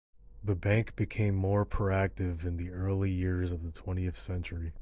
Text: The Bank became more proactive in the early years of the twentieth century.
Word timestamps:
The 0.43 0.55
Bank 0.55 0.95
became 0.95 1.35
more 1.35 1.63
proactive 1.63 2.43
in 2.43 2.57
the 2.57 2.71
early 2.71 3.11
years 3.11 3.51
of 3.51 3.61
the 3.61 3.71
twentieth 3.71 4.17
century. 4.17 4.73